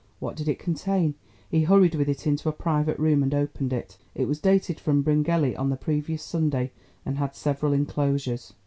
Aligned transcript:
What 0.17 0.35
did 0.35 0.47
it 0.47 0.57
contain? 0.57 1.13
He 1.47 1.61
hurried 1.61 1.93
with 1.93 2.09
it 2.09 2.25
into 2.25 2.49
a 2.49 2.53
private 2.53 2.97
room 2.97 3.21
and 3.21 3.35
opened 3.35 3.71
it. 3.71 3.99
It 4.15 4.27
was 4.27 4.39
dated 4.39 4.79
from 4.79 5.03
Bryngelly 5.03 5.55
on 5.55 5.69
the 5.69 5.75
previous 5.77 6.23
Sunday 6.23 6.71
and 7.05 7.19
had 7.19 7.35
several 7.35 7.71
inclosures. 7.71 8.53